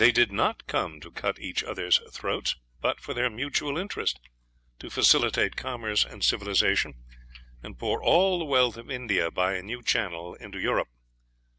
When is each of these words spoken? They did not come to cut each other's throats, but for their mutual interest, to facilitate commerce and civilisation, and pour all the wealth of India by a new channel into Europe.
They 0.03 0.11
did 0.11 0.31
not 0.31 0.65
come 0.65 0.99
to 1.01 1.11
cut 1.11 1.37
each 1.37 1.63
other's 1.63 1.99
throats, 2.09 2.55
but 2.81 2.99
for 2.99 3.13
their 3.13 3.29
mutual 3.29 3.77
interest, 3.77 4.19
to 4.79 4.89
facilitate 4.89 5.55
commerce 5.55 6.03
and 6.05 6.23
civilisation, 6.23 6.95
and 7.61 7.77
pour 7.77 8.01
all 8.03 8.39
the 8.39 8.45
wealth 8.45 8.77
of 8.77 8.89
India 8.89 9.29
by 9.29 9.53
a 9.53 9.61
new 9.61 9.83
channel 9.83 10.33
into 10.33 10.57
Europe. 10.57 10.87